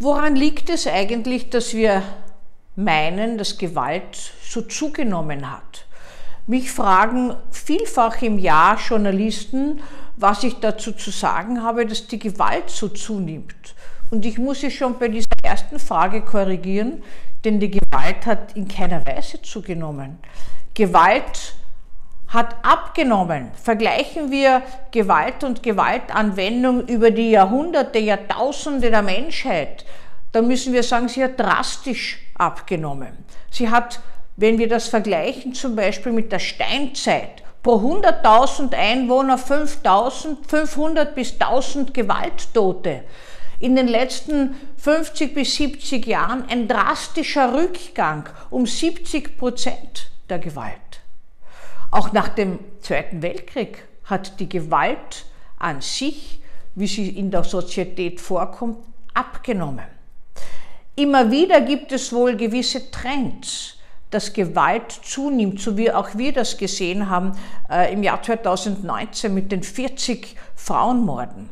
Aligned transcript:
Woran 0.00 0.34
liegt 0.34 0.70
es 0.70 0.88
eigentlich, 0.88 1.50
dass 1.50 1.72
wir 1.72 2.02
meinen, 2.74 3.38
dass 3.38 3.58
Gewalt 3.58 4.32
so 4.42 4.62
zugenommen 4.62 5.48
hat? 5.48 5.86
Mich 6.48 6.72
fragen 6.72 7.36
vielfach 7.52 8.20
im 8.20 8.38
Jahr 8.38 8.76
Journalisten, 8.76 9.80
was 10.16 10.42
ich 10.42 10.54
dazu 10.54 10.92
zu 10.92 11.10
sagen 11.10 11.62
habe, 11.62 11.86
dass 11.86 12.08
die 12.08 12.18
Gewalt 12.18 12.70
so 12.70 12.88
zunimmt. 12.88 13.74
Und 14.10 14.26
ich 14.26 14.36
muss 14.36 14.60
Sie 14.60 14.70
schon 14.70 14.98
bei 14.98 15.08
dieser 15.08 15.28
ersten 15.44 15.78
Frage 15.78 16.22
korrigieren, 16.22 17.02
denn 17.44 17.60
die 17.60 17.70
Gewalt 17.70 18.26
hat 18.26 18.56
in 18.56 18.66
keiner 18.66 19.06
Weise 19.06 19.40
zugenommen. 19.42 20.18
Gewalt 20.74 21.54
hat 22.34 22.56
abgenommen. 22.62 23.52
Vergleichen 23.54 24.30
wir 24.30 24.62
Gewalt 24.90 25.44
und 25.44 25.62
Gewaltanwendung 25.62 26.86
über 26.86 27.10
die 27.10 27.30
Jahrhunderte, 27.30 28.00
Jahrtausende 28.00 28.90
der 28.90 29.02
Menschheit, 29.02 29.84
dann 30.32 30.48
müssen 30.48 30.72
wir 30.72 30.82
sagen, 30.82 31.08
sie 31.08 31.22
hat 31.22 31.38
drastisch 31.38 32.18
abgenommen. 32.34 33.16
Sie 33.50 33.70
hat, 33.70 34.00
wenn 34.36 34.58
wir 34.58 34.68
das 34.68 34.88
vergleichen 34.88 35.54
zum 35.54 35.76
Beispiel 35.76 36.10
mit 36.10 36.32
der 36.32 36.40
Steinzeit, 36.40 37.44
pro 37.62 37.76
100.000 37.76 38.74
Einwohner 38.74 39.38
500 39.38 41.14
bis 41.14 41.40
1000 41.40 41.94
Gewalttote. 41.94 43.04
In 43.60 43.76
den 43.76 43.86
letzten 43.86 44.56
50 44.76 45.34
bis 45.34 45.54
70 45.54 46.04
Jahren 46.04 46.44
ein 46.50 46.66
drastischer 46.66 47.54
Rückgang 47.54 48.28
um 48.50 48.66
70 48.66 49.38
Prozent 49.38 50.10
der 50.28 50.40
Gewalt. 50.40 51.03
Auch 51.94 52.10
nach 52.10 52.28
dem 52.28 52.58
Zweiten 52.80 53.22
Weltkrieg 53.22 53.84
hat 54.06 54.40
die 54.40 54.48
Gewalt 54.48 55.26
an 55.60 55.80
sich, 55.80 56.40
wie 56.74 56.88
sie 56.88 57.08
in 57.08 57.30
der 57.30 57.44
Sozietät 57.44 58.20
vorkommt, 58.20 58.78
abgenommen. 59.14 59.86
Immer 60.96 61.30
wieder 61.30 61.60
gibt 61.60 61.92
es 61.92 62.12
wohl 62.12 62.36
gewisse 62.36 62.90
Trends, 62.90 63.76
dass 64.10 64.32
Gewalt 64.32 64.90
zunimmt, 64.90 65.60
so 65.60 65.76
wie 65.76 65.92
auch 65.92 66.16
wir 66.16 66.32
das 66.32 66.58
gesehen 66.58 67.08
haben 67.08 67.38
äh, 67.70 67.92
im 67.92 68.02
Jahr 68.02 68.20
2019 68.20 69.32
mit 69.32 69.52
den 69.52 69.62
40 69.62 70.34
Frauenmorden. 70.56 71.48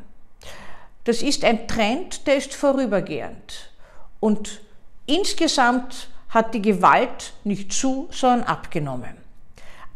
Das 1.04 1.22
ist 1.22 1.44
ein 1.44 1.68
Trend, 1.68 2.26
der 2.26 2.38
ist 2.38 2.52
vorübergehend. 2.52 3.70
Und 4.18 4.60
insgesamt 5.06 6.08
hat 6.30 6.52
die 6.52 6.62
Gewalt 6.62 7.32
nicht 7.44 7.72
zu, 7.72 8.08
sondern 8.10 8.42
abgenommen. 8.42 9.21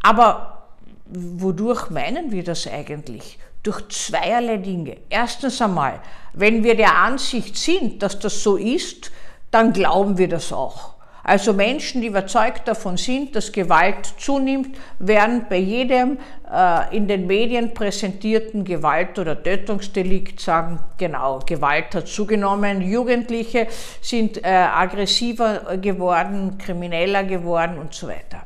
Aber 0.07 0.63
wodurch 1.07 1.91
meinen 1.91 2.31
wir 2.31 2.45
das 2.45 2.69
eigentlich? 2.69 3.41
Durch 3.65 3.89
zweierlei 3.89 4.59
Dinge. 4.59 4.99
Erstens 5.11 5.61
einmal, 5.61 5.99
wenn 6.33 6.63
wir 6.63 6.77
der 6.77 6.97
Ansicht 6.97 7.57
sind, 7.57 8.01
dass 8.05 8.21
das 8.21 8.41
so 8.41 8.57
ist, 8.57 9.11
dann 9.51 9.73
glauben 9.73 10.17
wir 10.17 10.29
das 10.29 10.53
auch. 10.53 10.95
Also 11.25 11.53
Menschen, 11.53 12.03
die 12.03 12.07
überzeugt 12.07 12.69
davon 12.69 12.97
sind, 12.97 13.35
dass 13.35 13.51
Gewalt 13.51 14.15
zunimmt, 14.17 14.79
werden 15.01 15.47
bei 15.49 15.57
jedem 15.57 16.19
äh, 16.53 16.97
in 16.97 17.09
den 17.09 17.27
Medien 17.27 17.75
präsentierten 17.75 18.63
Gewalt- 18.63 19.19
oder 19.19 19.43
Tötungsdelikt 19.43 20.39
sagen, 20.39 20.79
genau, 20.99 21.41
Gewalt 21.45 21.97
hat 21.97 22.07
zugenommen, 22.07 22.81
Jugendliche 22.81 23.67
sind 24.01 24.45
äh, 24.45 24.51
aggressiver 24.51 25.79
geworden, 25.79 26.59
krimineller 26.59 27.25
geworden 27.25 27.79
und 27.79 27.93
so 27.93 28.07
weiter. 28.07 28.46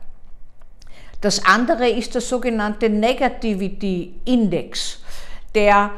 Das 1.21 1.45
andere 1.45 1.89
ist 1.89 2.15
der 2.15 2.23
sogenannte 2.23 2.89
Negativity 2.89 4.15
Index, 4.25 5.01
der 5.55 5.91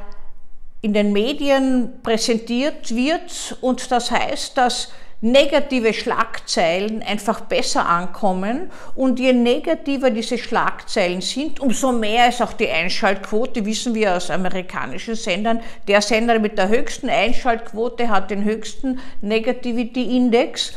in 0.81 0.93
den 0.93 1.13
Medien 1.13 2.01
präsentiert 2.03 2.95
wird 2.95 3.57
und 3.61 3.91
das 3.93 4.11
heißt, 4.11 4.59
dass 4.59 4.89
negative 5.21 5.95
Schlagzeilen 5.95 7.01
einfach 7.05 7.43
besser 7.43 7.87
ankommen 7.87 8.73
und 8.97 9.21
je 9.21 9.33
negativer 9.33 10.11
diese 10.11 10.37
Schlagzeilen 10.37 11.21
sind, 11.21 11.61
umso 11.61 11.93
mehr 11.93 12.29
ist 12.29 12.43
auch 12.43 12.53
die 12.55 12.69
Einschaltquote, 12.69 13.65
wissen 13.65 13.95
wir 13.95 14.17
aus 14.17 14.31
amerikanischen 14.31 15.15
Sendern. 15.15 15.61
Der 15.87 16.03
Sender 16.03 16.41
mit 16.41 16.59
der 16.59 16.69
höchsten 16.69 17.09
Einschaltquote 17.09 18.09
hat 18.09 18.33
den 18.33 18.43
höchsten 18.43 18.99
Negativity 19.21 20.17
Index 20.17 20.73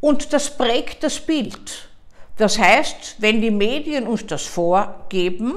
und 0.00 0.32
das 0.32 0.56
prägt 0.56 1.02
das 1.02 1.20
Bild. 1.20 1.89
Das 2.40 2.58
heißt, 2.58 3.16
wenn 3.18 3.42
die 3.42 3.50
Medien 3.50 4.06
uns 4.06 4.24
das 4.24 4.46
vorgeben, 4.46 5.56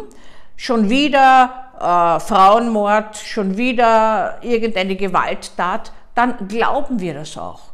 schon 0.57 0.89
wieder 0.89 1.71
äh, 1.79 2.19
Frauenmord, 2.19 3.15
schon 3.15 3.55
wieder 3.55 4.39
irgendeine 4.41 4.97
Gewalttat, 4.97 5.93
dann 6.13 6.49
glauben 6.49 6.99
wir 6.99 7.13
das 7.13 7.37
auch 7.37 7.72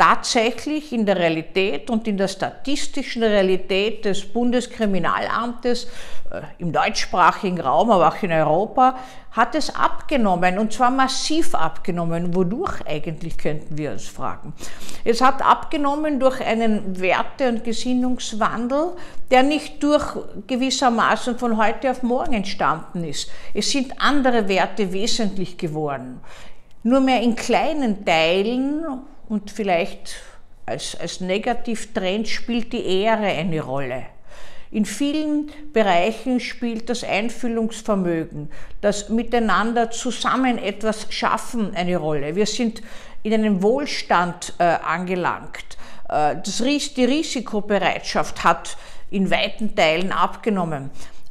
tatsächlich 0.00 0.94
in 0.94 1.04
der 1.04 1.16
Realität 1.16 1.90
und 1.90 2.08
in 2.08 2.16
der 2.16 2.28
statistischen 2.28 3.22
Realität 3.22 4.06
des 4.06 4.24
Bundeskriminalamtes 4.24 5.84
äh, 6.30 6.40
im 6.56 6.72
deutschsprachigen 6.72 7.60
Raum, 7.60 7.90
aber 7.90 8.08
auch 8.08 8.22
in 8.22 8.32
Europa, 8.32 8.98
hat 9.32 9.54
es 9.54 9.76
abgenommen 9.76 10.58
und 10.58 10.72
zwar 10.72 10.90
massiv 10.90 11.54
abgenommen. 11.54 12.34
Wodurch 12.34 12.80
eigentlich 12.86 13.36
könnten 13.36 13.76
wir 13.76 13.92
uns 13.92 14.08
fragen? 14.08 14.54
Es 15.04 15.20
hat 15.20 15.44
abgenommen 15.44 16.18
durch 16.18 16.40
einen 16.40 16.98
Werte- 16.98 17.50
und 17.50 17.62
Gesinnungswandel, 17.62 18.92
der 19.30 19.42
nicht 19.42 19.82
durch 19.82 20.16
gewissermaßen 20.46 21.38
von 21.38 21.58
heute 21.58 21.90
auf 21.90 22.02
morgen 22.02 22.32
entstanden 22.32 23.04
ist. 23.04 23.30
Es 23.52 23.70
sind 23.70 23.92
andere 24.00 24.48
Werte 24.48 24.94
wesentlich 24.94 25.58
geworden. 25.58 26.22
Nur 26.84 27.00
mehr 27.00 27.20
in 27.20 27.36
kleinen 27.36 28.06
Teilen 28.06 29.02
und 29.30 29.50
vielleicht 29.52 30.16
als, 30.66 30.98
als 31.00 31.20
Negativtrend 31.20 32.28
spielt 32.28 32.72
die 32.72 32.84
Ehre 32.84 33.26
eine 33.26 33.60
Rolle. 33.60 34.02
In 34.72 34.84
vielen 34.84 35.50
Bereichen 35.72 36.40
spielt 36.40 36.88
das 36.90 37.02
Einfühlungsvermögen, 37.04 38.50
das 38.80 39.08
Miteinander 39.08 39.90
zusammen 39.90 40.58
etwas 40.58 41.06
schaffen 41.10 41.74
eine 41.74 41.96
Rolle. 41.96 42.34
Wir 42.36 42.46
sind 42.46 42.82
in 43.22 43.32
einem 43.32 43.62
Wohlstand 43.62 44.54
äh, 44.58 44.64
angelangt. 44.64 45.76
Äh, 46.08 46.36
das, 46.44 46.58
die 46.94 47.04
Risikobereitschaft 47.04 48.42
hat 48.44 48.76
in 49.10 49.30
weiten 49.30 49.74
Teilen 49.76 50.12
abgenommen. 50.12 50.90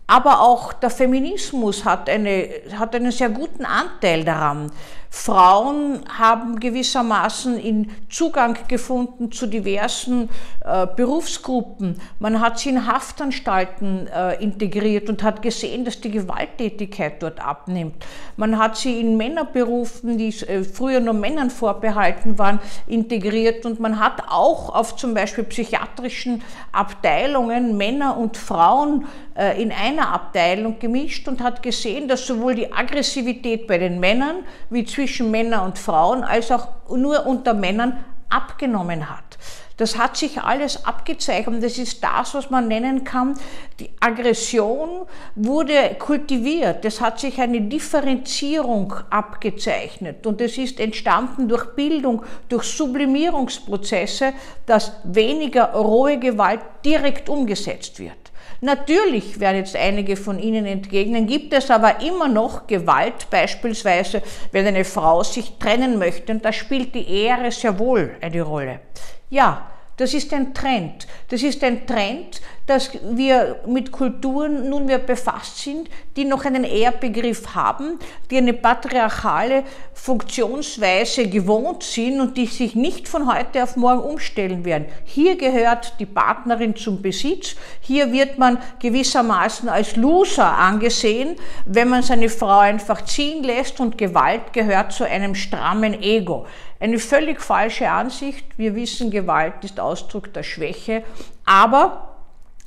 Aber 0.10 0.42
auch 0.42 0.74
der 0.74 0.90
Feminismus 0.90 1.86
hat, 1.86 2.10
eine, 2.10 2.50
hat 2.80 2.96
einen 2.96 3.12
sehr 3.12 3.30
guten 3.30 3.64
Anteil 3.64 4.24
daran. 4.24 4.72
Frauen 5.12 6.04
haben 6.08 6.60
gewissermaßen 6.60 7.60
in 7.60 7.90
Zugang 8.10 8.58
gefunden 8.68 9.32
zu 9.32 9.48
diversen 9.48 10.30
äh, 10.64 10.86
Berufsgruppen. 10.86 12.00
Man 12.20 12.40
hat 12.40 12.60
sie 12.60 12.70
in 12.70 12.86
Haftanstalten 12.86 14.08
äh, 14.08 14.36
integriert 14.42 15.10
und 15.10 15.24
hat 15.24 15.42
gesehen, 15.42 15.84
dass 15.84 16.00
die 16.00 16.12
Gewalttätigkeit 16.12 17.24
dort 17.24 17.44
abnimmt. 17.44 17.96
Man 18.38 18.60
hat 18.60 18.78
sie 18.78 19.00
in 19.00 19.18
Männerberufen, 19.18 20.20
die 20.20 20.30
äh, 20.46 20.64
früher 20.64 21.00
nur 21.00 21.16
Männern 21.16 21.50
vorbehalten 21.50 22.38
waren, 22.38 22.60
integriert 22.86 23.66
und 23.66 23.80
man 23.80 24.00
hat 24.00 24.24
auch 24.30 24.70
auf 24.70 24.96
zum 24.96 25.16
Beispiel 25.16 25.44
psychiatrischen 25.46 26.44
Abteilungen 26.72 27.78
Männer 27.78 28.16
und 28.16 28.38
Frauen 28.38 29.08
äh, 29.36 29.60
in 29.60 29.72
einer 29.72 29.99
Abteilung 30.08 30.80
gemischt 30.80 31.28
und 31.28 31.42
hat 31.42 31.62
gesehen, 31.62 32.08
dass 32.08 32.26
sowohl 32.26 32.56
die 32.56 32.72
Aggressivität 32.72 33.68
bei 33.68 33.78
den 33.78 34.00
Männern 34.00 34.38
wie 34.70 34.86
zwischen 34.86 35.32
Männern 35.32 35.66
und 35.66 35.78
Frauen 35.78 36.24
als 36.24 36.52
auch 36.52 36.68
nur 36.90 37.26
unter 37.26 37.54
Männern 37.54 38.04
abgenommen 38.30 39.10
hat. 39.10 39.38
Das 39.80 39.98
hat 39.98 40.18
sich 40.18 40.42
alles 40.42 40.86
abgezeichnet. 40.86 41.64
Das 41.64 41.78
ist 41.78 42.04
das, 42.04 42.34
was 42.34 42.50
man 42.50 42.68
nennen 42.68 43.06
kann. 43.06 43.40
Die 43.80 43.90
Aggression 44.02 45.08
wurde 45.36 45.96
kultiviert. 45.98 46.84
Es 46.84 47.00
hat 47.00 47.18
sich 47.22 47.40
eine 47.40 47.62
Differenzierung 47.62 48.94
abgezeichnet. 49.10 50.28
Und 50.28 50.42
es 50.42 50.58
ist 50.58 50.82
entstanden 50.82 51.48
durch 51.48 51.76
Bildung, 51.76 52.24
durch 52.50 52.66
Sublimierungsprozesse, 52.66 54.34
dass 54.66 54.92
weniger 55.06 55.72
rohe 55.72 56.20
Gewalt 56.20 56.60
direkt 56.84 57.30
umgesetzt 57.30 58.00
wird. 58.00 58.19
Natürlich 58.62 59.40
werden 59.40 59.58
jetzt 59.58 59.76
einige 59.76 60.18
von 60.18 60.38
Ihnen 60.38 60.66
entgegnen, 60.66 61.28
gibt 61.28 61.54
es 61.54 61.72
aber 61.72 62.02
immer 62.02 62.28
noch 62.28 62.68
Gewalt, 62.68 63.30
beispielsweise 63.30 64.22
wenn 64.52 64.68
eine 64.68 64.84
Frau 64.84 65.24
sich 65.24 65.54
trennen 65.60 65.98
möchte 65.98 66.34
und 66.34 66.44
da 66.44 66.52
spielt 66.52 66.94
die 66.94 67.10
Ehre 67.24 67.52
sehr 67.52 67.80
wohl 67.80 68.16
eine 68.22 68.42
Rolle. 68.42 68.82
Ja, 69.30 69.70
das 69.96 70.14
ist 70.14 70.34
ein 70.34 70.54
Trend. 70.54 71.08
Das 71.30 71.44
ist 71.44 71.64
ein 71.64 71.86
Trend, 71.86 72.42
dass 72.70 72.92
wir 73.04 73.62
mit 73.66 73.92
Kulturen 73.92 74.70
nunmehr 74.70 75.00
befasst 75.00 75.58
sind, 75.58 75.90
die 76.16 76.24
noch 76.24 76.46
einen 76.46 76.64
Ehrbegriff 76.64 77.56
haben, 77.56 77.98
die 78.30 78.38
eine 78.38 78.54
patriarchale 78.54 79.64
Funktionsweise 79.94 81.28
gewohnt 81.28 81.82
sind 81.82 82.22
und 82.22 82.38
die 82.38 82.46
sich 82.46 82.76
nicht 82.76 83.08
von 83.08 83.34
heute 83.34 83.64
auf 83.64 83.76
morgen 83.76 84.02
umstellen 84.02 84.66
werden. 84.66 84.86
Hier 85.04 85.36
gehört 85.36 85.96
die 86.00 86.06
Partnerin 86.06 86.76
zum 86.76 87.02
Besitz. 87.02 87.56
Hier 87.82 88.12
wird 88.12 88.38
man 88.38 88.60
gewissermaßen 88.80 89.68
als 89.68 89.96
Loser 89.96 90.56
angesehen, 90.58 91.38
wenn 91.66 91.90
man 91.90 92.04
seine 92.04 92.30
Frau 92.30 92.60
einfach 92.60 93.04
ziehen 93.04 93.44
lässt 93.44 93.80
und 93.80 93.98
Gewalt 93.98 94.54
gehört 94.54 94.94
zu 94.94 95.06
einem 95.06 95.34
strammen 95.34 96.00
Ego. 96.04 96.46
Eine 96.80 97.00
völlig 97.00 97.42
falsche 97.42 97.90
Ansicht. 97.90 98.46
Wir 98.58 98.76
wissen, 98.76 99.10
Gewalt 99.10 99.56
ist 99.64 99.80
Ausdruck 99.80 100.32
der 100.34 100.44
Schwäche, 100.44 101.04
aber 101.46 102.06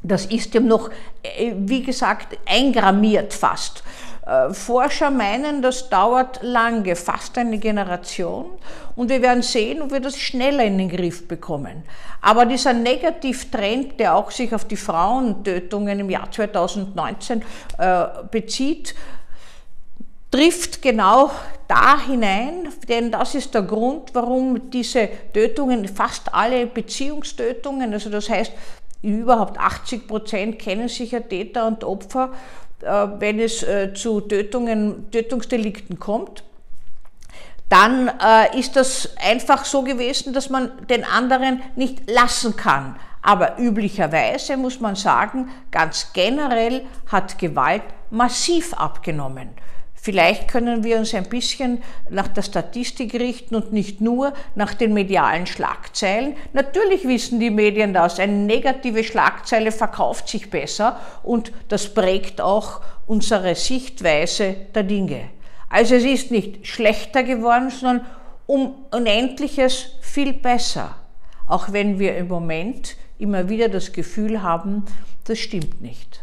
das 0.02 0.26
ist 0.26 0.54
dem 0.54 0.66
noch, 0.66 0.90
äh, 1.22 1.52
wie 1.56 1.82
gesagt, 1.82 2.38
eingrammiert 2.46 3.32
fast. 3.32 3.82
Äh, 4.26 4.52
Forscher 4.52 5.10
meinen, 5.10 5.62
das 5.62 5.88
dauert 5.88 6.40
lange, 6.42 6.94
fast 6.96 7.36
eine 7.38 7.58
Generation. 7.58 8.46
Und 8.94 9.08
wir 9.08 9.22
werden 9.22 9.42
sehen, 9.42 9.82
ob 9.82 9.92
wir 9.92 10.00
das 10.00 10.18
schneller 10.18 10.64
in 10.64 10.78
den 10.78 10.88
Griff 10.88 11.26
bekommen. 11.26 11.82
Aber 12.20 12.46
dieser 12.46 12.72
Negativtrend, 12.72 13.98
der 13.98 14.14
auch 14.14 14.30
sich 14.30 14.54
auf 14.54 14.64
die 14.64 14.76
Frauentötungen 14.76 16.00
im 16.00 16.10
Jahr 16.10 16.30
2019 16.30 17.42
äh, 17.78 18.04
bezieht, 18.30 18.94
trifft 20.30 20.80
genau 20.80 21.30
da 21.68 22.00
hinein, 22.00 22.68
denn 22.88 23.10
das 23.10 23.34
ist 23.34 23.54
der 23.54 23.62
Grund, 23.62 24.14
warum 24.14 24.70
diese 24.70 25.08
Tötungen, 25.34 25.86
fast 25.88 26.32
alle 26.32 26.66
Beziehungstötungen, 26.66 27.92
also 27.92 28.08
das 28.08 28.30
heißt, 28.30 28.52
überhaupt 29.02 29.58
80 29.58 30.06
Prozent 30.06 30.58
kennen 30.58 30.88
sich 30.88 31.10
ja 31.10 31.20
Täter 31.20 31.66
und 31.66 31.84
Opfer, 31.84 32.30
äh, 32.82 33.08
wenn 33.18 33.40
es 33.40 33.62
äh, 33.62 33.92
zu 33.94 34.20
Tötungen, 34.20 35.10
Tötungsdelikten 35.10 35.98
kommt. 35.98 36.44
Dann 37.68 38.08
äh, 38.08 38.58
ist 38.58 38.76
das 38.76 39.16
einfach 39.16 39.64
so 39.64 39.82
gewesen, 39.82 40.32
dass 40.32 40.50
man 40.50 40.70
den 40.88 41.04
anderen 41.04 41.62
nicht 41.74 42.10
lassen 42.10 42.54
kann. 42.56 42.96
Aber 43.22 43.58
üblicherweise 43.58 44.56
muss 44.56 44.80
man 44.80 44.96
sagen, 44.96 45.48
ganz 45.70 46.12
generell 46.12 46.84
hat 47.06 47.38
Gewalt 47.38 47.84
massiv 48.10 48.74
abgenommen. 48.74 49.50
Vielleicht 50.04 50.48
können 50.48 50.82
wir 50.82 50.98
uns 50.98 51.14
ein 51.14 51.28
bisschen 51.28 51.80
nach 52.10 52.26
der 52.26 52.42
Statistik 52.42 53.14
richten 53.14 53.54
und 53.54 53.72
nicht 53.72 54.00
nur 54.00 54.32
nach 54.56 54.74
den 54.74 54.94
medialen 54.94 55.46
Schlagzeilen. 55.46 56.34
Natürlich 56.52 57.06
wissen 57.06 57.38
die 57.38 57.50
Medien 57.50 57.94
das. 57.94 58.18
Eine 58.18 58.32
negative 58.32 59.04
Schlagzeile 59.04 59.70
verkauft 59.70 60.28
sich 60.28 60.50
besser 60.50 60.98
und 61.22 61.52
das 61.68 61.94
prägt 61.94 62.40
auch 62.40 62.80
unsere 63.06 63.54
Sichtweise 63.54 64.56
der 64.74 64.82
Dinge. 64.82 65.30
Also 65.68 65.94
es 65.94 66.04
ist 66.04 66.32
nicht 66.32 66.66
schlechter 66.66 67.22
geworden, 67.22 67.70
sondern 67.70 68.04
um 68.46 68.74
Unendliches 68.90 69.92
viel 70.00 70.32
besser. 70.32 70.96
Auch 71.46 71.72
wenn 71.72 72.00
wir 72.00 72.16
im 72.16 72.26
Moment 72.26 72.96
immer 73.20 73.48
wieder 73.48 73.68
das 73.68 73.92
Gefühl 73.92 74.42
haben, 74.42 74.84
das 75.26 75.38
stimmt 75.38 75.80
nicht. 75.80 76.20